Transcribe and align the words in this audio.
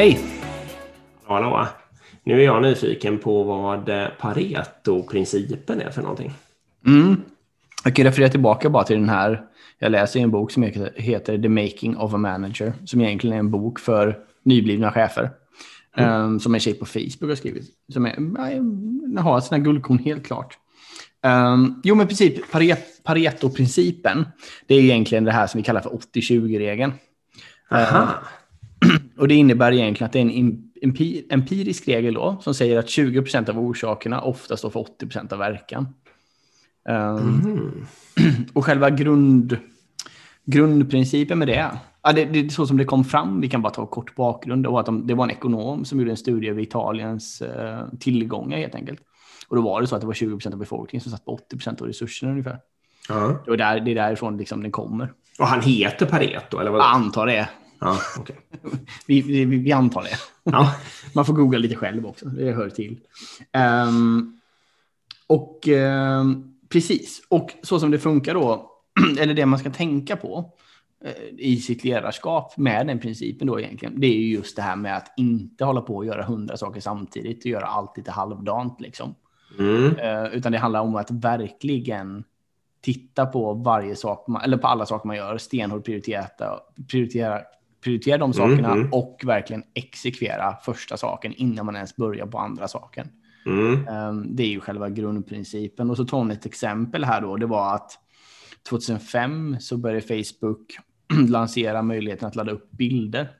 Hej! 0.00 0.20
Hallå, 1.24 1.66
Nu 2.24 2.40
är 2.40 2.44
jag 2.44 2.62
nyfiken 2.62 3.18
på 3.18 3.42
vad 3.42 3.88
eh, 3.88 4.08
Pareto-principen 4.20 5.80
är 5.80 5.90
för 5.90 6.02
någonting. 6.02 6.32
Mm. 6.86 7.22
Jag 7.84 7.96
kan 7.96 8.04
referera 8.04 8.28
tillbaka 8.28 8.70
bara 8.70 8.84
till 8.84 8.96
den 8.96 9.08
här. 9.08 9.42
Jag 9.78 9.92
läser 9.92 10.20
en 10.20 10.30
bok 10.30 10.50
som 10.50 10.62
heter 10.96 11.42
The 11.42 11.48
Making 11.48 11.96
of 11.96 12.14
a 12.14 12.16
Manager, 12.16 12.72
som 12.84 13.00
egentligen 13.00 13.34
är 13.34 13.38
en 13.38 13.50
bok 13.50 13.78
för 13.78 14.18
nyblivna 14.42 14.92
chefer. 14.92 15.30
Mm. 15.96 16.22
Um, 16.22 16.40
som 16.40 16.54
en 16.54 16.60
tjej 16.60 16.74
på 16.74 16.86
Facebook 16.86 17.30
har 17.30 17.34
skrivit. 17.34 17.64
Som 17.92 18.06
är, 18.06 19.20
har 19.20 19.40
sina 19.40 19.58
guldkorn 19.58 19.98
helt 19.98 20.26
klart. 20.26 20.58
Um, 21.22 21.80
jo, 21.84 21.94
men 21.94 22.06
princip 22.06 22.52
Pareto-principen, 23.02 24.26
det 24.66 24.74
är 24.74 24.80
egentligen 24.80 25.24
det 25.24 25.32
här 25.32 25.46
som 25.46 25.58
vi 25.58 25.64
kallar 25.64 25.80
för 25.80 25.90
80-20-regeln. 25.90 26.92
Uh, 27.72 28.10
och 29.20 29.28
det 29.28 29.34
innebär 29.34 29.72
egentligen 29.72 30.06
att 30.06 30.12
det 30.12 30.18
är 30.18 30.22
en 30.22 30.70
empirisk 31.30 31.88
regel 31.88 32.14
då, 32.14 32.38
som 32.40 32.54
säger 32.54 32.78
att 32.78 32.86
20% 32.86 33.50
av 33.50 33.58
orsakerna 33.58 34.20
ofta 34.20 34.56
står 34.56 34.70
för 34.70 34.80
80% 34.80 35.32
av 35.32 35.38
verkan. 35.38 35.86
Um, 36.88 37.40
mm. 37.44 37.86
Och 38.52 38.64
själva 38.64 38.90
grund, 38.90 39.56
grundprincipen 40.44 41.38
med 41.38 41.48
det, 41.48 41.70
ja, 42.02 42.12
det, 42.12 42.24
det 42.24 42.38
är 42.40 42.48
så 42.48 42.66
som 42.66 42.76
det 42.76 42.84
kom 42.84 43.04
fram, 43.04 43.40
vi 43.40 43.48
kan 43.48 43.62
bara 43.62 43.72
ta 43.72 43.86
kort 43.86 44.14
bakgrund, 44.14 44.66
och 44.66 44.80
att 44.80 44.86
de, 44.86 45.06
det 45.06 45.14
var 45.14 45.24
en 45.24 45.30
ekonom 45.30 45.84
som 45.84 45.98
gjorde 45.98 46.10
en 46.10 46.16
studie 46.16 46.48
över 46.48 46.62
Italiens 46.62 47.42
uh, 47.42 47.98
tillgångar 48.00 48.58
helt 48.58 48.74
enkelt. 48.74 49.00
Och 49.48 49.56
då 49.56 49.62
var 49.62 49.80
det 49.80 49.86
så 49.86 49.94
att 49.94 50.00
det 50.00 50.06
var 50.06 50.14
20% 50.14 50.52
av 50.52 50.58
befolkningen 50.58 51.02
som 51.02 51.12
satt 51.12 51.24
på 51.24 51.38
80% 51.52 51.82
av 51.82 51.86
resurserna 51.86 52.32
ungefär. 52.32 52.58
Uh 53.10 53.32
Det, 53.46 53.56
där, 53.56 53.80
det 53.80 53.90
är 53.90 53.94
därifrån 53.94 54.36
liksom 54.36 54.62
den 54.62 54.72
kommer. 54.72 55.12
Och 55.38 55.46
han 55.46 55.60
heter 55.60 56.06
Pareto? 56.06 56.58
Eller 56.58 56.70
vad? 56.70 56.80
Jag 56.80 56.94
antar 56.94 57.26
det. 57.26 57.48
Ja, 57.80 57.98
okay. 58.20 58.36
vi, 59.06 59.20
vi, 59.20 59.44
vi, 59.44 59.72
antar 59.72 60.02
det. 60.02 60.18
Ja. 60.44 60.74
Man 61.14 61.24
får 61.24 61.32
googla 61.32 61.58
lite 61.58 61.76
själv 61.76 62.06
också, 62.06 62.26
det 62.26 62.52
hör 62.52 62.70
till. 62.70 63.00
Um, 63.88 64.40
och 65.26 65.68
um, 65.68 66.54
precis, 66.68 67.22
och 67.28 67.50
så 67.62 67.80
som 67.80 67.90
det 67.90 67.98
funkar 67.98 68.34
då, 68.34 68.70
eller 69.18 69.34
det 69.34 69.46
man 69.46 69.58
ska 69.58 69.70
tänka 69.70 70.16
på 70.16 70.52
uh, 71.04 71.38
i 71.38 71.56
sitt 71.56 71.84
ledarskap 71.84 72.56
med 72.56 72.86
den 72.86 72.98
principen 72.98 73.46
då 73.46 73.60
egentligen, 73.60 74.00
det 74.00 74.06
är 74.06 74.20
ju 74.20 74.34
just 74.34 74.56
det 74.56 74.62
här 74.62 74.76
med 74.76 74.96
att 74.96 75.12
inte 75.16 75.64
hålla 75.64 75.80
på 75.80 75.96
och 75.96 76.06
göra 76.06 76.22
hundra 76.22 76.56
saker 76.56 76.80
samtidigt 76.80 77.44
och 77.44 77.50
göra 77.50 77.66
allt 77.66 77.96
lite 77.96 78.10
halvdant 78.10 78.80
liksom. 78.80 79.14
Mm. 79.58 79.84
Uh, 79.84 80.34
utan 80.34 80.52
det 80.52 80.58
handlar 80.58 80.80
om 80.80 80.96
att 80.96 81.10
verkligen 81.10 82.24
titta 82.80 83.26
på 83.26 83.54
varje 83.54 83.96
sak, 83.96 84.28
man, 84.28 84.42
eller 84.42 84.56
på 84.56 84.66
alla 84.66 84.86
saker 84.86 85.06
man 85.06 85.16
gör, 85.16 85.38
stenhårt 85.38 85.84
prioritera, 85.84 86.26
prioritera 86.90 87.40
prioritera 87.80 88.18
de 88.18 88.32
sakerna 88.32 88.68
mm, 88.68 88.78
mm. 88.80 88.92
och 88.92 89.20
verkligen 89.24 89.62
exekvera 89.74 90.56
första 90.64 90.96
saken 90.96 91.32
innan 91.32 91.66
man 91.66 91.76
ens 91.76 91.96
börjar 91.96 92.26
på 92.26 92.38
andra 92.38 92.68
saken. 92.68 93.08
Mm. 93.46 93.88
Um, 93.88 94.36
det 94.36 94.42
är 94.42 94.48
ju 94.48 94.60
själva 94.60 94.90
grundprincipen. 94.90 95.90
Och 95.90 95.96
så 95.96 96.04
tar 96.04 96.18
hon 96.18 96.30
ett 96.30 96.46
exempel 96.46 97.04
här 97.04 97.20
då. 97.20 97.36
Det 97.36 97.46
var 97.46 97.74
att 97.74 97.92
2005 98.68 99.56
så 99.60 99.76
började 99.76 100.00
Facebook 100.00 100.76
lansera 101.28 101.82
möjligheten 101.82 102.28
att 102.28 102.36
ladda 102.36 102.52
upp 102.52 102.70
bilder. 102.70 103.30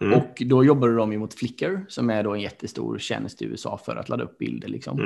Mm. 0.00 0.18
Och 0.18 0.42
då 0.46 0.64
jobbade 0.64 0.96
de 0.96 1.12
ju 1.12 1.18
mot 1.18 1.34
Flickr 1.34 1.84
som 1.88 2.10
är 2.10 2.22
då 2.22 2.34
en 2.34 2.40
jättestor 2.40 2.98
tjänst 2.98 3.42
i 3.42 3.44
USA 3.44 3.80
för 3.84 3.96
att 3.96 4.08
ladda 4.08 4.24
upp 4.24 4.38
bilder. 4.38 4.68
Liksom. 4.68 5.00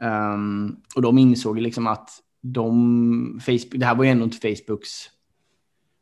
Um, 0.00 0.76
och 0.96 1.02
de 1.02 1.18
insåg 1.18 1.58
liksom 1.58 1.86
att 1.86 2.10
de, 2.40 3.40
Facebook, 3.44 3.72
det 3.74 3.86
här 3.86 3.94
var 3.94 4.04
ju 4.04 4.10
ändå 4.10 4.24
inte 4.24 4.36
Facebooks 4.36 4.90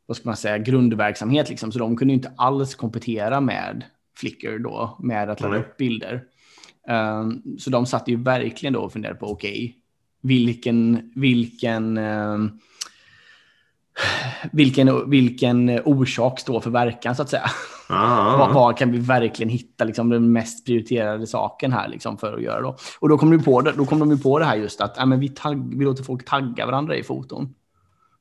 vad 0.05 0.17
ska 0.17 0.29
man 0.29 0.37
säga, 0.37 0.57
grundverksamhet. 0.57 1.49
Liksom. 1.49 1.71
Så 1.71 1.79
de 1.79 1.97
kunde 1.97 2.13
inte 2.13 2.31
alls 2.37 2.75
kompetera 2.75 3.41
med 3.41 3.83
Flickr 4.17 4.59
då, 4.59 4.97
med 4.99 5.29
att 5.29 5.41
ladda 5.41 5.57
upp 5.57 5.77
bilder. 5.77 6.23
Um, 6.87 7.57
så 7.59 7.69
de 7.69 7.85
satt 7.85 8.07
ju 8.07 8.15
verkligen 8.15 8.73
då 8.73 8.79
och 8.79 8.93
funderade 8.93 9.19
på, 9.19 9.31
okej, 9.31 9.51
okay, 9.51 9.73
vilken, 10.21 11.11
vilken, 11.15 11.97
um, 11.97 12.59
vilken, 14.51 15.09
vilken 15.09 15.79
orsak 15.85 16.39
står 16.39 16.59
för 16.59 16.69
verkan 16.69 17.15
så 17.15 17.21
att 17.21 17.29
säga. 17.29 17.49
Ah. 17.89 18.37
var, 18.37 18.53
var, 18.53 18.73
kan 18.73 18.91
vi 18.91 18.97
verkligen 18.97 19.49
hitta 19.49 19.83
liksom, 19.83 20.09
den 20.09 20.31
mest 20.31 20.65
prioriterade 20.65 21.27
saken 21.27 21.71
här 21.73 21.87
liksom, 21.87 22.17
för 22.17 22.33
att 22.33 22.41
göra 22.41 22.61
då? 22.61 22.75
Och 22.99 23.09
då 23.09 23.17
kom, 23.17 23.31
de 23.31 23.43
på 23.43 23.61
det, 23.61 23.71
då 23.71 23.85
kom 23.85 24.09
de 24.09 24.19
på 24.19 24.39
det 24.39 24.45
här 24.45 24.55
just 24.55 24.81
att 24.81 24.95
ja, 24.97 25.05
men 25.05 25.19
vi, 25.19 25.29
tagg, 25.29 25.77
vi 25.77 25.85
låter 25.85 26.03
folk 26.03 26.25
tagga 26.25 26.65
varandra 26.65 26.95
i 26.95 27.03
foton. 27.03 27.53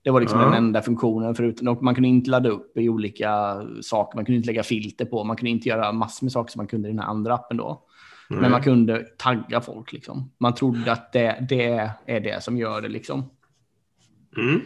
Det 0.05 0.11
var 0.11 0.21
liksom 0.21 0.41
ja. 0.41 0.45
den 0.45 0.55
enda 0.55 0.83
funktionen. 0.83 1.35
Förutom, 1.35 1.79
man 1.81 1.95
kunde 1.95 2.09
inte 2.09 2.31
ladda 2.31 2.49
upp 2.49 2.77
i 2.77 2.89
olika 2.89 3.63
saker. 3.83 4.17
Man 4.17 4.25
kunde 4.25 4.37
inte 4.37 4.47
lägga 4.47 4.63
filter 4.63 5.05
på. 5.05 5.25
Man 5.25 5.37
kunde 5.37 5.51
inte 5.51 5.69
göra 5.69 5.93
massor 5.93 6.25
med 6.25 6.33
saker 6.33 6.53
som 6.53 6.61
man 6.61 6.67
kunde 6.67 6.89
i 6.89 6.93
den 6.93 6.99
här 6.99 7.07
andra 7.07 7.35
appen 7.35 7.57
då. 7.57 7.87
Mm. 8.31 8.43
Men 8.43 8.51
man 8.51 8.63
kunde 8.63 9.07
tagga 9.19 9.61
folk. 9.61 9.93
Liksom. 9.93 10.33
Man 10.39 10.55
trodde 10.55 10.93
att 10.93 11.13
det, 11.13 11.47
det 11.49 11.91
är 12.07 12.21
det 12.21 12.43
som 12.43 12.57
gör 12.57 12.81
det. 12.81 12.89
Liksom. 12.89 13.31
Mm. 14.37 14.61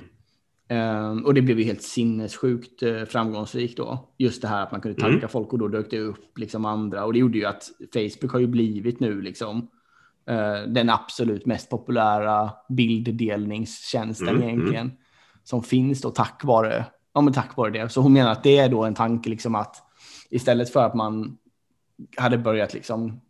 Um, 0.69 1.24
och 1.24 1.34
det 1.34 1.42
blev 1.42 1.58
ju 1.58 1.64
helt 1.64 1.82
sinnessjukt 1.82 2.82
uh, 2.82 3.04
framgångsrikt 3.04 3.76
då. 3.76 4.14
Just 4.18 4.42
det 4.42 4.48
här 4.48 4.62
att 4.62 4.72
man 4.72 4.80
kunde 4.80 5.00
tagga 5.00 5.16
mm. 5.16 5.28
folk 5.28 5.53
och 5.53 5.58
då 5.58 5.68
dök 5.68 5.91
det 5.91 5.98
upp 5.98 6.38
liksom 6.38 6.64
andra. 6.64 7.04
Och 7.04 7.12
det 7.12 7.18
gjorde 7.18 7.38
ju 7.38 7.44
att 7.44 7.70
Facebook 7.92 8.32
har 8.32 8.41
ju 8.41 8.47
blivit 8.47 9.00
nu 9.00 9.20
liksom 9.20 9.58
uh, 10.30 10.72
den 10.72 10.91
absolut 10.91 11.47
mest 11.47 11.70
populära 11.70 12.50
bilddelningstjänsten 12.68 14.28
mm. 14.28 14.42
egentligen 14.42 14.92
som 15.47 15.62
finns 15.62 16.01
då 16.01 16.11
tack 16.11 16.45
vare, 16.45 16.84
ja, 17.15 17.21
men 17.21 17.33
tack 17.33 17.57
vare 17.57 17.71
det. 17.71 17.89
Så 17.89 18.01
hon 18.01 18.12
menar 18.12 18.33
att 18.33 18.43
det 18.43 18.59
är 18.59 18.69
då 18.69 18.84
en 18.84 18.95
tanke 18.95 19.31
liksom 19.31 19.55
att 19.55 19.77
istället 20.31 20.73
för 20.73 20.87
att 20.87 20.95
man 20.95 21.39
hade 22.17 22.39
börjat 22.39 22.75
liksom 22.75 23.21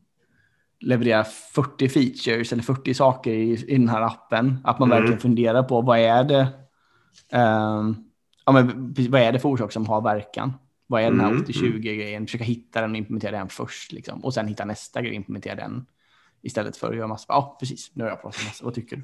leverera 0.80 1.24
40 1.24 1.88
features 1.88 2.52
eller 2.52 2.62
40 2.62 2.94
saker 2.94 3.30
i, 3.30 3.64
i 3.68 3.76
den 3.76 3.88
här 3.88 4.00
appen, 4.00 4.58
att 4.64 4.78
man 4.78 4.88
mm. 4.88 4.98
verkligen 4.98 5.20
funderar 5.20 5.62
på 5.62 5.80
vad 5.80 5.98
är 5.98 6.24
det 6.24 6.40
um, 7.32 8.04
ja, 8.46 8.52
men, 8.52 8.94
vad 9.08 9.20
är 9.20 9.32
det 9.32 9.38
för 9.38 9.48
orsak 9.48 9.72
som 9.72 9.86
har 9.86 10.00
verkan? 10.00 10.52
Vad 10.86 11.02
är 11.02 11.10
den 11.10 11.20
här 11.20 11.32
80-20-grejen? 11.32 12.16
Mm. 12.16 12.26
Försöka 12.26 12.44
hitta 12.44 12.80
den 12.80 12.90
och 12.90 12.96
implementera 12.96 13.38
den 13.38 13.48
först. 13.48 13.92
Liksom. 13.92 14.24
Och 14.24 14.34
sen 14.34 14.48
hitta 14.48 14.64
nästa 14.64 15.00
grej 15.00 15.10
och 15.10 15.16
implementera 15.16 15.54
den 15.54 15.86
Istället 16.46 16.76
för 16.76 16.90
att 16.90 16.96
göra 16.96 17.06
massa. 17.06 17.24
Ja, 17.28 17.56
precis. 17.60 17.90
Nu 17.94 18.04
har 18.04 18.10
jag 18.10 18.22
pratat 18.22 18.44
massa. 18.44 18.64
Vad 18.64 18.74
tycker 18.74 18.96
du? 18.96 19.02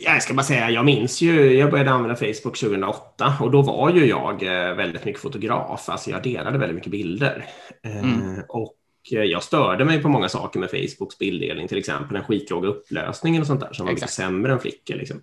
Jag 0.00 0.22
ska 0.22 0.34
bara 0.34 0.42
säga, 0.42 0.70
jag 0.70 0.84
minns 0.84 1.20
ju, 1.20 1.52
jag 1.58 1.70
började 1.70 1.90
använda 1.90 2.16
Facebook 2.16 2.58
2008 2.58 3.34
och 3.40 3.50
då 3.50 3.62
var 3.62 3.90
ju 3.90 4.06
jag 4.06 4.42
eh, 4.42 4.74
väldigt 4.74 5.04
mycket 5.04 5.22
fotograf. 5.22 5.88
Alltså 5.88 6.10
jag 6.10 6.22
delade 6.22 6.58
väldigt 6.58 6.74
mycket 6.74 6.90
bilder. 6.90 7.46
Eh, 7.82 7.98
mm. 7.98 8.42
Och 8.48 8.74
eh, 9.12 9.22
jag 9.22 9.42
störde 9.42 9.84
mig 9.84 10.02
på 10.02 10.08
många 10.08 10.28
saker 10.28 10.60
med 10.60 10.70
Facebooks 10.70 11.18
bilddelning, 11.18 11.68
till 11.68 11.78
exempel 11.78 12.14
den 12.14 12.24
skitlåga 12.24 12.68
upplösningen 12.68 13.40
och 13.40 13.46
sånt 13.46 13.60
där 13.60 13.72
som 13.72 13.86
var 13.86 13.92
mycket 13.92 14.10
sämre 14.10 14.52
än 14.52 14.60
Flickr. 14.60 14.94
Liksom. 14.96 15.20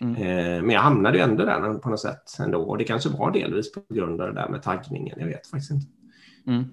Mm. 0.00 0.66
Men 0.66 0.70
jag 0.70 0.80
hamnade 0.80 1.18
ju 1.18 1.24
ändå 1.24 1.44
där 1.44 1.74
på 1.78 1.88
något 1.88 2.00
sätt 2.00 2.38
ändå 2.40 2.58
och 2.58 2.78
det 2.78 2.84
kanske 2.84 3.08
var 3.08 3.30
delvis 3.30 3.72
på 3.72 3.80
grund 3.88 4.20
av 4.20 4.28
det 4.28 4.40
där 4.40 4.48
med 4.48 4.62
taggningen. 4.62 5.18
Jag 5.20 5.26
vet 5.26 5.46
faktiskt 5.46 5.70
inte. 5.70 5.86
Mm. 6.46 6.64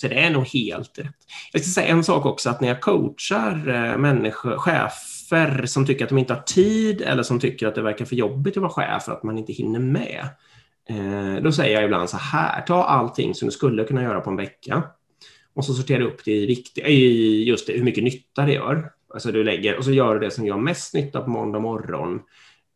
Så 0.00 0.08
det 0.08 0.14
är 0.14 0.30
nog 0.30 0.46
helt 0.46 0.98
rätt. 0.98 1.16
Jag 1.52 1.62
ska 1.62 1.70
säga 1.70 1.86
en 1.86 2.04
sak 2.04 2.26
också, 2.26 2.50
att 2.50 2.60
när 2.60 2.68
jag 2.68 2.80
coachar 2.80 3.68
eh, 3.68 3.98
människor, 3.98 4.56
chefer 4.56 5.66
som 5.66 5.86
tycker 5.86 6.04
att 6.04 6.08
de 6.08 6.18
inte 6.18 6.34
har 6.34 6.40
tid 6.40 7.02
eller 7.02 7.22
som 7.22 7.40
tycker 7.40 7.66
att 7.66 7.74
det 7.74 7.82
verkar 7.82 8.04
för 8.04 8.16
jobbigt 8.16 8.56
att 8.56 8.62
vara 8.62 8.72
chef 8.72 9.02
för 9.02 9.12
att 9.12 9.22
man 9.22 9.38
inte 9.38 9.52
hinner 9.52 9.78
med. 9.78 10.28
Eh, 10.90 11.42
då 11.42 11.52
säger 11.52 11.74
jag 11.74 11.84
ibland 11.84 12.10
så 12.10 12.16
här, 12.16 12.62
ta 12.62 12.84
allting 12.84 13.34
som 13.34 13.48
du 13.48 13.52
skulle 13.52 13.84
kunna 13.84 14.02
göra 14.02 14.20
på 14.20 14.30
en 14.30 14.36
vecka 14.36 14.82
och 15.54 15.64
så 15.64 15.74
sortera 15.74 16.04
upp 16.04 16.24
det 16.24 16.32
i, 16.32 16.46
viktiga, 16.46 16.86
i 16.86 17.44
just 17.44 17.66
det, 17.66 17.72
hur 17.72 17.84
mycket 17.84 18.04
nytta 18.04 18.42
det 18.42 18.52
gör. 18.52 18.90
Alltså 19.14 19.32
du 19.32 19.44
lägger, 19.44 19.76
och 19.76 19.84
så 19.84 19.92
gör 19.92 20.14
du 20.14 20.20
det 20.20 20.30
som 20.30 20.46
gör 20.46 20.56
mest 20.56 20.94
nytta 20.94 21.20
på 21.20 21.30
måndag 21.30 21.58
morgon 21.58 22.20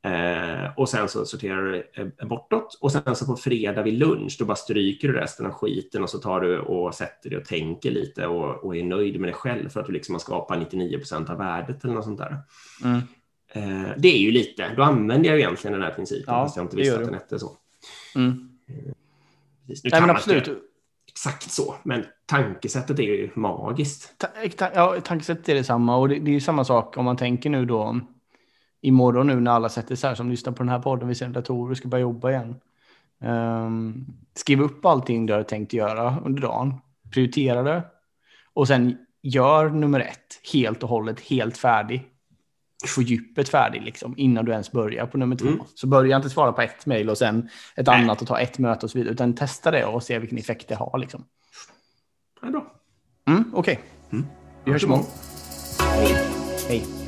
Eh, 0.04 0.70
och 0.76 0.88
sen 0.88 1.08
så 1.08 1.24
sorterar 1.24 1.62
du 1.62 2.26
bortåt 2.26 2.78
och 2.80 2.92
sen 2.92 3.16
så 3.16 3.26
på 3.26 3.36
fredag 3.36 3.82
vid 3.82 3.94
lunch 3.94 4.36
då 4.38 4.44
bara 4.44 4.56
stryker 4.56 5.08
du 5.08 5.14
resten 5.14 5.46
av 5.46 5.52
skiten 5.52 6.02
och 6.02 6.10
så 6.10 6.18
tar 6.18 6.40
du 6.40 6.58
och 6.58 6.94
sätter 6.94 7.30
dig 7.30 7.38
och 7.38 7.44
tänker 7.44 7.90
lite 7.90 8.26
och, 8.26 8.64
och 8.64 8.76
är 8.76 8.84
nöjd 8.84 9.20
med 9.20 9.28
dig 9.28 9.34
själv 9.34 9.68
för 9.68 9.80
att 9.80 9.86
du 9.86 9.92
liksom 9.92 10.14
har 10.14 10.20
skapat 10.20 10.58
99 10.58 10.98
procent 10.98 11.30
av 11.30 11.38
värdet 11.38 11.84
eller 11.84 11.94
något 11.94 12.04
sånt 12.04 12.18
där. 12.18 12.36
Mm. 12.84 13.00
Eh, 13.52 13.90
det 13.96 14.08
är 14.08 14.18
ju 14.18 14.30
lite, 14.30 14.74
då 14.76 14.82
använder 14.82 15.30
jag 15.30 15.38
egentligen 15.38 15.72
den 15.72 15.82
här 15.82 15.94
principen 15.94 16.34
ja, 16.34 16.44
fast 16.44 16.56
jag 16.56 16.64
inte 16.64 16.76
visste 16.76 16.98
att 16.98 17.04
den 17.04 17.14
hette 17.14 17.38
så. 17.38 17.56
Mm. 18.14 18.48
Eh, 18.68 18.92
precis. 19.66 19.84
Nu 19.84 19.90
Nej, 19.90 20.00
men 20.00 20.10
absolut. 20.10 20.50
Exakt 21.08 21.50
så, 21.50 21.74
men 21.82 22.04
tankesättet 22.26 22.98
är 22.98 23.02
ju 23.02 23.30
magiskt. 23.34 24.18
Ta, 24.18 24.28
ta, 24.56 24.70
ja, 24.74 25.00
tankesättet 25.04 25.48
är 25.48 25.54
detsamma 25.54 25.96
och 25.96 26.08
det, 26.08 26.18
det 26.18 26.30
är 26.30 26.32
ju 26.32 26.40
samma 26.40 26.64
sak 26.64 26.96
om 26.96 27.04
man 27.04 27.16
tänker 27.16 27.50
nu 27.50 27.64
då 27.64 28.00
imorgon 28.82 29.26
nu 29.26 29.40
när 29.40 29.50
alla 29.50 29.68
sätter 29.68 29.96
sig 29.96 30.08
här 30.08 30.14
som 30.14 30.30
lyssnar 30.30 30.52
på 30.52 30.62
den 30.62 30.68
här 30.68 30.78
podden 30.78 31.08
vid 31.08 31.16
sina 31.16 31.30
datorer 31.30 31.70
och 31.70 31.76
ska 31.76 31.88
börja 31.88 32.02
jobba 32.02 32.30
igen. 32.30 32.54
Um, 33.18 34.06
skriv 34.34 34.60
upp 34.60 34.84
allting 34.84 35.26
du 35.26 35.32
har 35.32 35.42
tänkt 35.42 35.72
göra 35.72 36.18
under 36.24 36.42
dagen. 36.42 36.74
Prioritera 37.12 37.62
det. 37.62 37.82
Och 38.52 38.68
sen 38.68 38.96
gör 39.22 39.70
nummer 39.70 40.00
ett 40.00 40.40
helt 40.52 40.82
och 40.82 40.88
hållet 40.88 41.20
helt 41.20 41.58
färdig. 41.58 42.08
få 42.86 43.02
djupet 43.02 43.48
färdigt 43.48 43.82
liksom, 43.82 44.14
innan 44.16 44.44
du 44.44 44.52
ens 44.52 44.72
börjar 44.72 45.06
på 45.06 45.18
nummer 45.18 45.36
två. 45.36 45.48
Mm. 45.48 45.60
Så 45.74 45.86
börja 45.86 46.16
inte 46.16 46.30
svara 46.30 46.52
på 46.52 46.62
ett 46.62 46.86
mejl 46.86 47.10
och 47.10 47.18
sen 47.18 47.48
ett 47.76 47.86
Nej. 47.86 48.02
annat 48.02 48.22
och 48.22 48.28
ta 48.28 48.40
ett 48.40 48.58
möte 48.58 48.86
och 48.86 48.90
så 48.90 48.98
vidare. 48.98 49.12
Utan 49.12 49.34
testa 49.34 49.70
det 49.70 49.84
och 49.84 50.02
se 50.02 50.18
vilken 50.18 50.38
effekt 50.38 50.68
det 50.68 50.74
har. 50.74 50.98
Liksom. 50.98 51.24
Det 52.40 52.46
är 52.46 52.50
bra. 52.50 52.72
Mm, 53.28 53.44
Okej. 53.54 53.72
Okay. 53.72 53.84
Mm. 54.10 54.26
Vi 54.64 54.72
hörs 54.72 54.84
imorgon. 54.84 55.06
Hej. 56.68 57.01